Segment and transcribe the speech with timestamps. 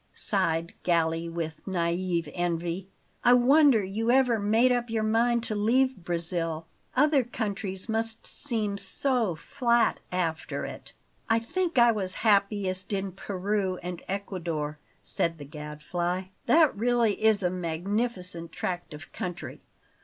[0.15, 2.87] sighed Galli with naive envy.
[3.23, 6.65] "I wonder you ever made up your mind to leave Brazil.
[6.95, 10.93] Other countries must seem so flat after it!"
[11.29, 16.29] "I think I was happiest in Peru and Ecuador," said the Gadfly.
[16.47, 19.61] "That really is a magnificent tract of country.